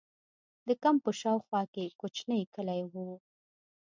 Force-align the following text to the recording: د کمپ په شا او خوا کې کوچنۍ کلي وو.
د 0.67 0.69
کمپ 0.83 0.99
په 1.05 1.11
شا 1.19 1.31
او 1.35 1.39
خوا 1.45 1.61
کې 1.73 1.95
کوچنۍ 1.99 2.41
کلي 2.55 2.81
وو. 2.91 3.09